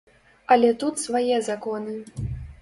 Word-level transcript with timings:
Але 0.55 0.69
тут 0.83 1.01
свае 1.03 1.37
законы. 1.49 1.95